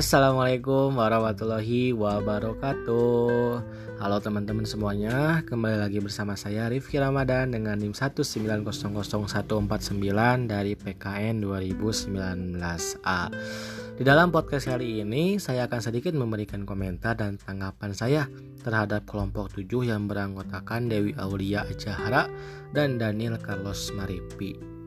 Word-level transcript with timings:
Assalamualaikum 0.00 0.96
warahmatullahi 0.96 1.92
wabarakatuh. 1.92 3.60
Halo 4.00 4.16
teman-teman 4.16 4.64
semuanya 4.64 5.44
Kembali 5.44 5.76
lagi 5.76 6.00
bersama 6.00 6.40
saya 6.40 6.72
Rifki 6.72 6.96
Ramadan 6.96 7.52
Dengan 7.52 7.76
NIM 7.76 7.92
1900149 7.92 8.96
dari 10.48 10.72
PKN 10.72 11.44
2019A 11.44 13.20
Di 14.00 14.02
dalam 14.08 14.32
podcast 14.32 14.72
kali 14.72 15.04
ini 15.04 15.36
Saya 15.36 15.68
akan 15.68 15.84
sedikit 15.84 16.16
memberikan 16.16 16.64
komentar 16.64 17.20
dan 17.20 17.36
tanggapan 17.36 17.92
saya 17.92 18.24
Terhadap 18.64 19.04
kelompok 19.04 19.52
7 19.52 19.68
yang 19.84 20.08
beranggotakan 20.08 20.88
Dewi 20.88 21.12
Aulia 21.20 21.68
Jahara 21.76 22.24
Dan 22.72 22.96
Daniel 22.96 23.36
Carlos 23.36 23.92
Maripi. 23.92 24.80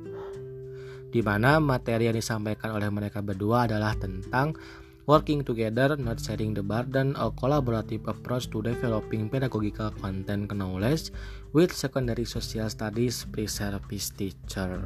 Di 1.13 1.21
mana 1.21 1.61
materi 1.61 2.09
yang 2.09 2.17
disampaikan 2.17 2.73
oleh 2.73 2.89
mereka 2.89 3.21
berdua 3.21 3.69
adalah 3.69 3.93
tentang 3.93 4.57
Working 5.03 5.43
together, 5.43 5.99
not 5.99 6.23
sharing 6.23 6.55
the 6.55 6.63
burden, 6.63 7.11
a 7.19 7.27
collaborative 7.27 8.07
approach 8.07 8.47
to 8.55 8.63
developing 8.63 9.27
pedagogical 9.27 9.91
content 9.99 10.47
knowledge 10.55 11.11
with 11.51 11.75
secondary 11.75 12.23
social 12.23 12.71
studies 12.71 13.27
pre-service 13.27 14.15
teacher. 14.15 14.79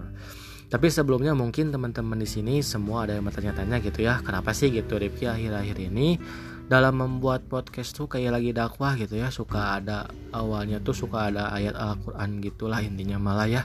Tapi 0.73 0.89
sebelumnya 0.89 1.37
mungkin 1.37 1.69
teman-teman 1.69 2.17
di 2.17 2.25
sini 2.25 2.65
semua 2.65 3.05
ada 3.05 3.13
yang 3.13 3.29
bertanya-tanya 3.29 3.77
gitu 3.85 4.09
ya, 4.09 4.17
kenapa 4.25 4.57
sih 4.57 4.73
gitu 4.73 4.97
Rifki 4.97 5.29
akhir-akhir 5.29 5.85
ini 5.85 6.17
dalam 6.65 6.97
membuat 6.97 7.45
podcast 7.45 7.93
tuh 7.93 8.09
kayak 8.09 8.41
lagi 8.41 8.51
dakwah 8.57 8.97
gitu 8.97 9.21
ya, 9.21 9.29
suka 9.29 9.77
ada 9.79 10.09
awalnya 10.33 10.81
tuh 10.81 10.97
suka 10.97 11.29
ada 11.29 11.53
ayat 11.53 11.77
Al-Qur'an 11.77 12.41
gitulah 12.41 12.81
intinya 12.81 13.21
malah 13.21 13.45
ya. 13.45 13.63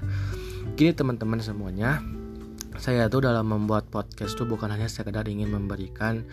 Gini 0.76 0.92
teman-teman 0.92 1.40
semuanya, 1.40 2.04
saya 2.80 3.10
tuh 3.12 3.26
dalam 3.26 3.48
membuat 3.48 3.88
podcast 3.92 4.38
tuh 4.38 4.48
bukan 4.48 4.72
hanya 4.72 4.88
sekedar 4.88 5.28
ingin 5.28 5.52
memberikan 5.52 6.24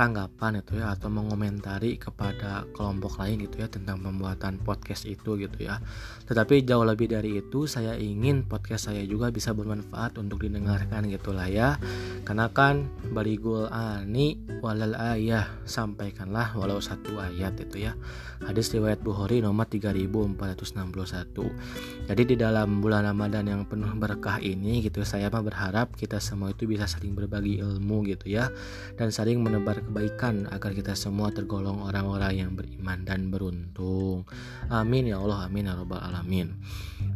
tanggapan 0.00 0.64
itu 0.64 0.80
ya 0.80 0.96
atau 0.96 1.12
mengomentari 1.12 2.00
kepada 2.00 2.64
kelompok 2.72 3.20
lain 3.20 3.44
itu 3.44 3.60
ya 3.60 3.68
tentang 3.68 4.00
pembuatan 4.00 4.56
podcast 4.64 5.04
itu 5.04 5.36
gitu 5.36 5.60
ya. 5.60 5.76
Tetapi 6.24 6.64
jauh 6.64 6.88
lebih 6.88 7.12
dari 7.12 7.36
itu 7.36 7.68
saya 7.68 8.00
ingin 8.00 8.48
podcast 8.48 8.88
saya 8.88 9.04
juga 9.04 9.28
bisa 9.28 9.52
bermanfaat 9.52 10.16
untuk 10.16 10.40
didengarkan 10.40 11.04
gitulah 11.12 11.52
ya. 11.52 11.76
Karena 12.24 12.48
kan 12.48 12.88
baligul 13.12 13.68
ani 13.68 14.40
walal 14.64 14.96
ayah 15.12 15.52
sampaikanlah 15.68 16.56
walau 16.56 16.80
satu 16.80 17.20
ayat 17.20 17.60
itu 17.60 17.84
ya. 17.84 17.92
Hadis 18.40 18.72
riwayat 18.72 19.04
Bukhari 19.04 19.44
nomor 19.44 19.68
3461. 19.68 22.08
Jadi 22.08 22.22
di 22.24 22.40
dalam 22.40 22.80
bulan 22.80 23.04
Ramadan 23.04 23.44
yang 23.44 23.68
penuh 23.68 23.92
berkah 24.00 24.40
ini 24.40 24.80
gitu 24.80 25.04
saya 25.04 25.28
mah 25.28 25.44
berharap 25.44 25.92
kita 25.92 26.24
semua 26.24 26.56
itu 26.56 26.64
bisa 26.64 26.88
saling 26.88 27.12
berbagi 27.12 27.60
ilmu 27.60 28.08
gitu 28.08 28.32
ya 28.32 28.48
dan 28.96 29.12
saling 29.12 29.44
menebar 29.44 29.89
kebaikan 29.90 30.46
agar 30.54 30.70
kita 30.70 30.94
semua 30.94 31.34
tergolong 31.34 31.82
orang-orang 31.82 32.46
yang 32.46 32.54
beriman 32.54 33.02
dan 33.02 33.26
beruntung. 33.26 34.22
Amin 34.70 35.10
ya 35.10 35.18
Allah, 35.18 35.50
amin 35.50 35.66
ya 35.66 35.74
robbal 35.74 35.98
alamin. 35.98 36.54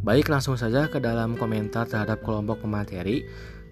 Baik, 0.03 0.27
langsung 0.27 0.59
saja 0.59 0.91
ke 0.91 0.99
dalam 0.99 1.39
komentar 1.39 1.87
terhadap 1.87 2.27
kelompok 2.27 2.67
pemateri. 2.67 3.23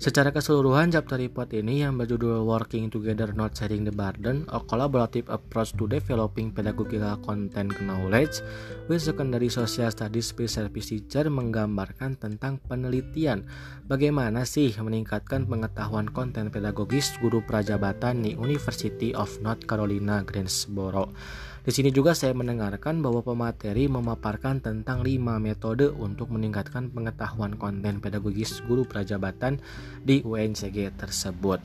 Secara 0.03 0.34
keseluruhan, 0.34 0.91
chapter 0.91 1.14
report 1.14 1.55
ini 1.55 1.86
yang 1.86 1.95
berjudul 1.95 2.42
Working 2.42 2.91
Together 2.91 3.31
Not 3.39 3.55
Sharing 3.55 3.86
the 3.86 3.95
Burden, 3.95 4.50
a 4.50 4.58
collaborative 4.58 5.31
approach 5.31 5.78
to 5.78 5.86
developing 5.86 6.50
pedagogical 6.50 7.22
content 7.22 7.70
knowledge 7.78 8.42
with 8.91 8.98
secondary 8.98 9.47
social 9.47 9.86
studies 9.95 10.34
pre-service 10.34 10.91
teacher 10.91 11.30
menggambarkan 11.30 12.19
tentang 12.19 12.58
penelitian 12.67 13.47
bagaimana 13.86 14.42
sih 14.42 14.75
meningkatkan 14.75 15.47
pengetahuan 15.47 16.11
konten 16.11 16.50
pedagogis 16.50 17.14
guru 17.23 17.39
prajabatan 17.39 18.27
di 18.27 18.34
University 18.34 19.14
of 19.14 19.30
North 19.39 19.70
Carolina 19.70 20.27
Greensboro. 20.27 21.14
Di 21.63 21.70
sini 21.70 21.95
juga 21.95 22.11
saya 22.11 22.34
mendengarkan 22.34 23.07
bahwa 23.07 23.23
pemateri 23.23 23.86
memaparkan 23.86 24.58
tentang 24.58 25.07
lima 25.07 25.39
metode 25.39 25.95
untuk 25.95 26.34
meningkatkan 26.34 26.90
pengetahuan 26.90 27.55
konten 27.55 28.02
pedagogis 28.02 28.58
guru 28.67 28.83
prajabatan 28.83 29.63
di 30.01 30.25
UNCG 30.25 30.97
tersebut. 30.97 31.61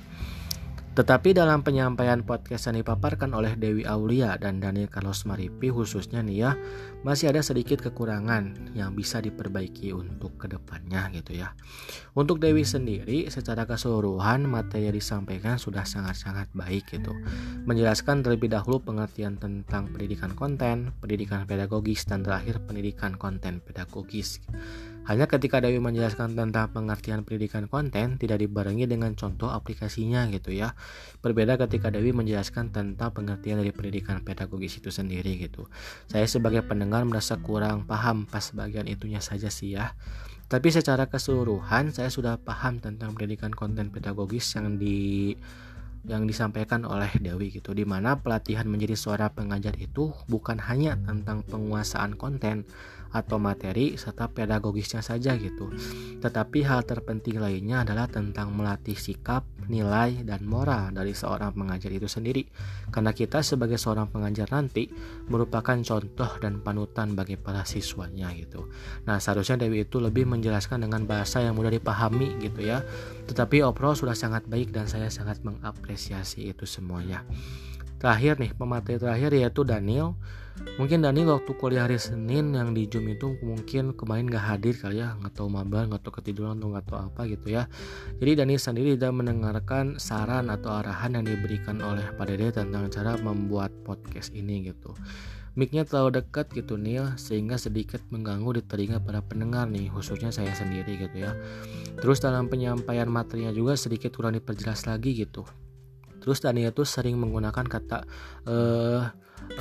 Tetapi 0.98 1.30
dalam 1.38 1.62
penyampaian 1.62 2.26
podcast 2.26 2.74
yang 2.74 2.82
dipaparkan 2.82 3.30
oleh 3.38 3.54
Dewi 3.54 3.86
Aulia 3.86 4.34
dan 4.42 4.58
Daniel 4.58 4.90
Carlos 4.90 5.30
Maripi 5.30 5.70
khususnya 5.70 6.26
nih 6.26 6.38
ya 6.42 6.52
masih 7.06 7.30
ada 7.30 7.46
sedikit 7.46 7.86
kekurangan 7.86 8.74
yang 8.74 8.98
bisa 8.98 9.22
diperbaiki 9.22 9.94
untuk 9.94 10.42
ke 10.42 10.50
depannya 10.50 11.06
gitu 11.14 11.38
ya. 11.38 11.54
Untuk 12.18 12.42
Dewi 12.42 12.66
sendiri 12.66 13.30
secara 13.30 13.70
keseluruhan 13.70 14.50
materi 14.50 14.90
yang 14.90 14.98
disampaikan 14.98 15.62
sudah 15.62 15.86
sangat-sangat 15.86 16.50
baik 16.58 16.90
gitu. 16.90 17.14
Menjelaskan 17.70 18.26
terlebih 18.26 18.50
dahulu 18.50 18.82
pengertian 18.82 19.38
tentang 19.38 19.94
pendidikan 19.94 20.34
konten, 20.34 20.98
pendidikan 20.98 21.46
pedagogis 21.46 22.10
dan 22.10 22.26
terakhir 22.26 22.58
pendidikan 22.66 23.14
konten 23.22 23.62
pedagogis. 23.62 24.42
Hanya 25.08 25.24
ketika 25.24 25.64
Dewi 25.64 25.80
menjelaskan 25.80 26.36
tentang 26.36 26.68
pengertian 26.76 27.24
pendidikan 27.24 27.72
konten 27.72 28.20
tidak 28.20 28.44
dibarengi 28.44 28.92
dengan 28.92 29.16
contoh 29.16 29.48
aplikasinya 29.48 30.28
gitu 30.36 30.52
ya. 30.52 30.76
Berbeda 31.24 31.56
ketika 31.56 31.88
Dewi 31.88 32.12
menjelaskan 32.12 32.76
tentang 32.76 33.16
pengertian 33.16 33.64
dari 33.64 33.72
pendidikan 33.72 34.20
pedagogis 34.20 34.84
itu 34.84 34.92
sendiri 34.92 35.40
gitu. 35.40 35.72
Saya 36.12 36.28
sebagai 36.28 36.60
pendengar 36.68 37.08
merasa 37.08 37.40
kurang 37.40 37.88
paham 37.88 38.28
pas 38.28 38.52
bagian 38.52 38.84
itunya 38.84 39.24
saja 39.24 39.48
sih 39.48 39.80
ya. 39.80 39.96
Tapi 40.52 40.76
secara 40.76 41.08
keseluruhan 41.08 41.96
saya 41.96 42.12
sudah 42.12 42.36
paham 42.40 42.84
tentang 42.84 43.16
pendidikan 43.16 43.56
konten 43.56 43.88
pedagogis 43.88 44.48
yang 44.60 44.76
di 44.76 45.36
yang 46.08 46.24
disampaikan 46.24 46.88
oleh 46.88 47.12
Dewi 47.20 47.52
gitu 47.52 47.76
di 47.76 47.84
mana 47.84 48.16
pelatihan 48.18 48.66
menjadi 48.66 48.96
suara 48.96 49.28
pengajar 49.28 49.76
itu 49.76 50.16
bukan 50.32 50.58
hanya 50.64 50.96
tentang 51.04 51.44
penguasaan 51.44 52.16
konten 52.16 52.64
atau 53.12 53.40
materi 53.40 53.96
serta 53.96 54.28
pedagogisnya 54.28 55.00
saja 55.00 55.36
gitu. 55.40 55.72
Tetapi 56.20 56.60
hal 56.68 56.84
terpenting 56.84 57.40
lainnya 57.40 57.88
adalah 57.88 58.10
tentang 58.12 58.52
melatih 58.52 59.00
sikap, 59.00 59.48
nilai, 59.72 60.28
dan 60.28 60.44
moral 60.44 60.92
dari 60.92 61.16
seorang 61.16 61.56
pengajar 61.56 61.92
itu 61.94 62.10
sendiri. 62.10 62.44
Karena 62.92 63.16
kita 63.16 63.40
sebagai 63.44 63.80
seorang 63.80 64.12
pengajar 64.12 64.52
nanti 64.52 64.92
merupakan 65.32 65.78
contoh 65.80 66.32
dan 66.44 66.60
panutan 66.60 67.16
bagi 67.16 67.40
para 67.40 67.64
siswanya 67.64 68.32
gitu. 68.36 68.68
Nah, 69.08 69.24
seharusnya 69.24 69.68
Dewi 69.68 69.88
itu 69.88 70.04
lebih 70.04 70.28
menjelaskan 70.28 70.84
dengan 70.84 71.08
bahasa 71.08 71.40
yang 71.40 71.56
mudah 71.56 71.72
dipahami 71.72 72.38
gitu 72.44 72.64
ya. 72.64 72.84
Tetapi 73.28 73.64
overall 73.64 73.96
sudah 73.96 74.16
sangat 74.16 74.48
baik 74.48 74.72
dan 74.72 74.88
saya 74.88 75.12
sangat 75.12 75.44
mengapresiasi 75.44 75.97
itu 76.38 76.64
semuanya. 76.70 77.26
Terakhir 77.98 78.38
nih, 78.38 78.54
pemateri 78.54 79.02
terakhir 79.02 79.34
yaitu 79.34 79.66
Daniel 79.66 80.14
mungkin 80.78 81.06
Dani 81.06 81.22
waktu 81.26 81.52
kuliah 81.58 81.86
hari 81.86 82.02
Senin 82.02 82.54
yang 82.54 82.74
di 82.74 82.90
Zoom 82.90 83.10
itu 83.10 83.38
mungkin 83.46 83.94
kemarin 83.94 84.30
gak 84.30 84.46
hadir 84.46 84.74
kali 84.78 85.02
ya 85.02 85.14
nggak 85.18 85.34
tahu 85.38 85.50
mabar 85.50 85.86
nggak 85.90 86.02
tahu 86.02 86.22
ketiduran 86.22 86.58
atau 86.58 86.70
nggak 86.74 86.86
tahu 86.90 87.00
apa 87.14 87.22
gitu 87.30 87.48
ya 87.54 87.64
jadi 88.18 88.44
Dani 88.44 88.56
sendiri 88.58 88.90
tidak 88.98 89.14
mendengarkan 89.14 90.02
saran 90.02 90.50
atau 90.50 90.74
arahan 90.74 91.18
yang 91.18 91.26
diberikan 91.26 91.82
oleh 91.82 92.06
Pak 92.14 92.26
Dede 92.30 92.54
tentang 92.54 92.90
cara 92.90 93.18
membuat 93.22 93.74
podcast 93.86 94.34
ini 94.34 94.70
gitu 94.70 94.94
Micnya 95.58 95.90
terlalu 95.90 96.22
dekat 96.22 96.54
gitu 96.54 96.78
Neil 96.78 97.18
sehingga 97.18 97.58
sedikit 97.58 97.98
mengganggu 98.14 98.62
di 98.62 98.64
telinga 98.70 99.02
para 99.02 99.26
pendengar 99.26 99.66
nih 99.66 99.90
khususnya 99.90 100.30
saya 100.30 100.54
sendiri 100.54 101.02
gitu 101.02 101.18
ya. 101.26 101.34
Terus 101.98 102.22
dalam 102.22 102.46
penyampaian 102.46 103.10
materinya 103.10 103.50
juga 103.50 103.74
sedikit 103.74 104.14
kurang 104.14 104.38
diperjelas 104.38 104.86
lagi 104.86 105.18
gitu. 105.18 105.50
Terus 106.28 106.44
Daniel 106.44 106.76
tuh 106.76 106.84
sering 106.84 107.16
menggunakan 107.16 107.64
kata 107.64 108.04
eh 108.44 109.04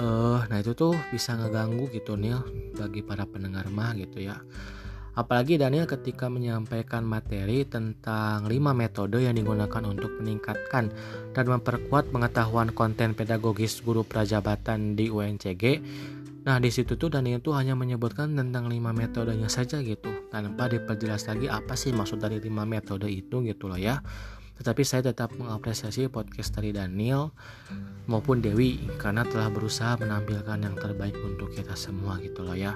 uh, 0.03 0.38
nah 0.50 0.59
itu 0.59 0.75
tuh 0.75 0.99
bisa 1.15 1.38
ngeganggu 1.38 1.87
gitu 1.94 2.19
Neil 2.19 2.43
bagi 2.75 3.06
para 3.06 3.22
pendengar 3.22 3.71
mah 3.71 3.94
gitu 3.94 4.19
ya 4.19 4.43
Apalagi 5.16 5.56
Daniel 5.56 5.88
ketika 5.88 6.29
menyampaikan 6.29 7.00
materi 7.00 7.64
tentang 7.64 8.44
5 8.44 8.52
metode 8.76 9.25
yang 9.25 9.32
digunakan 9.32 9.81
untuk 9.88 10.12
meningkatkan 10.20 10.93
dan 11.32 11.44
memperkuat 11.49 12.12
pengetahuan 12.12 12.69
konten 12.76 13.17
pedagogis 13.17 13.81
guru 13.81 14.05
prajabatan 14.05 14.93
di 14.93 15.08
UNCG. 15.08 15.81
Nah, 16.44 16.61
di 16.61 16.69
situ 16.69 17.00
tuh 17.00 17.08
Daniel 17.08 17.40
tuh 17.40 17.56
hanya 17.56 17.73
menyebutkan 17.73 18.37
tentang 18.37 18.69
5 18.69 18.76
metodenya 18.93 19.49
saja 19.49 19.81
gitu, 19.81 20.29
tanpa 20.29 20.69
diperjelas 20.69 21.25
lagi 21.32 21.49
apa 21.49 21.81
sih 21.81 21.96
maksud 21.96 22.20
dari 22.20 22.37
5 22.37 22.52
metode 22.69 23.08
itu 23.08 23.40
gitu 23.40 23.73
loh 23.73 23.81
ya. 23.81 24.05
Tetapi 24.56 24.82
saya 24.82 25.05
tetap 25.05 25.37
mengapresiasi 25.37 26.08
podcast 26.08 26.56
dari 26.56 26.73
Daniel 26.73 27.31
maupun 28.08 28.41
Dewi 28.41 28.81
karena 28.97 29.26
telah 29.26 29.53
berusaha 29.53 30.00
menampilkan 30.00 30.58
yang 30.58 30.75
terbaik 30.79 31.17
untuk 31.20 31.53
kita 31.53 31.76
semua 31.76 32.17
gitu 32.25 32.43
loh 32.47 32.56
ya. 32.56 32.75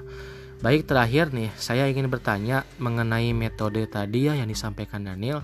Baik 0.61 0.85
terakhir 0.85 1.33
nih, 1.33 1.49
saya 1.57 1.89
ingin 1.89 2.05
bertanya 2.05 2.69
mengenai 2.77 3.33
metode 3.33 3.81
tadi 3.89 4.29
ya 4.29 4.37
yang 4.37 4.45
disampaikan 4.45 5.01
Daniel. 5.01 5.41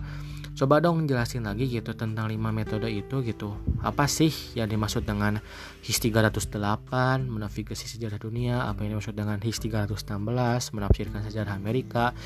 Coba 0.58 0.82
dong 0.82 1.06
jelasin 1.06 1.46
lagi 1.46 1.70
gitu 1.70 1.94
tentang 1.94 2.26
5 2.26 2.38
metode 2.50 2.90
itu 2.90 3.22
gitu. 3.22 3.54
Apa 3.86 4.10
sih 4.10 4.34
yang 4.58 4.66
dimaksud 4.66 5.06
dengan 5.06 5.38
HIS 5.86 6.02
308 6.02 7.30
menavigasi 7.30 7.86
sejarah 7.86 8.18
dunia, 8.18 8.66
apa 8.66 8.82
yang 8.82 8.98
dimaksud 8.98 9.14
dengan 9.14 9.38
HIS 9.38 9.62
316 9.70 10.74
menafsirkan 10.74 11.22
sejarah 11.30 11.54
Amerika, 11.54 12.18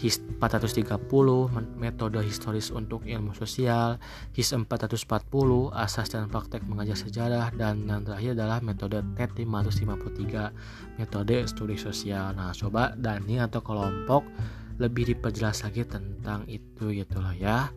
HIS 0.00 0.40
430 0.40 0.96
metode 1.76 2.24
historis 2.24 2.72
untuk 2.72 3.04
ilmu 3.04 3.36
sosial, 3.36 4.00
HIS 4.32 4.56
440 4.56 5.04
asas 5.76 6.08
dan 6.08 6.32
praktek 6.32 6.64
mengajar 6.64 6.96
sejarah 6.96 7.52
dan 7.52 7.84
yang 7.84 8.00
terakhir 8.08 8.32
adalah 8.32 8.64
metode 8.64 9.04
TET 9.12 9.36
553 9.36 10.96
metode 10.96 11.36
studi 11.44 11.76
sosial. 11.76 12.32
Nah, 12.32 12.56
coba 12.56 12.96
Dani 12.96 13.44
atau 13.44 13.60
kelompok 13.60 14.24
lebih 14.80 15.12
diperjelas 15.12 15.68
lagi 15.68 15.84
tentang 15.84 16.48
itu 16.48 16.96
gitu 16.96 17.20
loh 17.20 17.36
ya. 17.36 17.68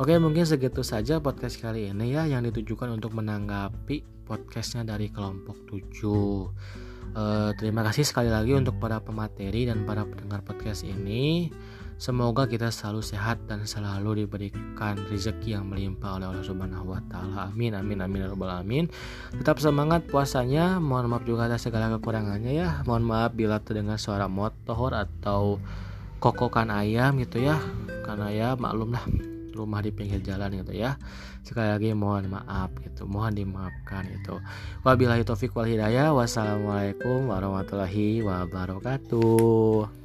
Oke 0.00 0.16
mungkin 0.16 0.48
segitu 0.48 0.80
saja 0.80 1.20
podcast 1.20 1.60
kali 1.60 1.92
ini 1.92 2.16
ya 2.16 2.24
yang 2.24 2.48
ditujukan 2.48 2.88
untuk 2.96 3.12
menanggapi 3.12 4.24
podcastnya 4.24 4.88
dari 4.88 5.12
kelompok 5.12 5.68
7 5.68 6.91
Uh, 7.12 7.52
terima 7.58 7.84
kasih 7.84 8.06
sekali 8.06 8.32
lagi 8.32 8.56
untuk 8.56 8.78
para 8.80 9.02
pemateri 9.02 9.68
dan 9.68 9.84
para 9.84 10.06
pendengar 10.06 10.40
podcast 10.46 10.86
ini. 10.86 11.52
Semoga 12.02 12.50
kita 12.50 12.74
selalu 12.74 12.98
sehat 12.98 13.46
dan 13.46 13.62
selalu 13.62 14.26
diberikan 14.26 14.98
rezeki 15.06 15.54
yang 15.54 15.70
melimpah 15.70 16.18
oleh 16.18 16.34
Allah 16.34 16.42
Subhanahu 16.42 16.90
wa 16.90 17.02
taala. 17.06 17.54
Amin 17.54 17.78
amin 17.78 18.02
amin 18.02 18.26
ya 18.26 18.28
rabbal 18.34 18.50
alamin. 18.50 18.90
Tetap 19.38 19.62
semangat 19.62 20.10
puasanya. 20.10 20.82
Mohon 20.82 21.14
maaf 21.14 21.22
juga 21.22 21.46
atas 21.46 21.62
segala 21.62 21.94
kekurangannya 21.94 22.58
ya. 22.58 22.82
Mohon 22.90 23.04
maaf 23.06 23.30
bila 23.38 23.62
terdengar 23.62 24.02
suara 24.02 24.26
motor 24.26 24.90
atau 24.98 25.62
kokokan 26.18 26.74
ayam 26.74 27.22
gitu 27.22 27.38
ya. 27.38 27.62
Karena 28.02 28.34
ya 28.34 28.48
maklum 28.58 28.98
lah 28.98 29.06
rumah 29.52 29.84
di 29.84 29.92
pinggir 29.92 30.24
jalan 30.24 30.50
gitu 30.56 30.72
ya. 30.72 30.96
Sekali 31.44 31.68
lagi 31.68 31.92
mohon 31.92 32.32
maaf 32.32 32.72
gitu 32.80 33.04
mohon 33.04 33.36
dimaafkan 33.36 34.08
itu 34.08 34.40
wabillahi 34.82 35.22
taufik 35.22 35.52
wal 35.52 35.68
hidayah. 35.68 36.10
Wassalamualaikum 36.16 37.28
warahmatullahi 37.28 38.24
wabarakatuh 38.24 40.02